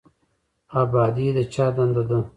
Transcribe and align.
ابادي 0.81 1.27
د 1.35 1.39
چا 1.53 1.65
دنده 1.75 2.03
ده؟ 2.09 2.19